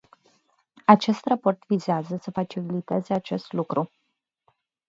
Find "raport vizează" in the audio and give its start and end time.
1.25-2.17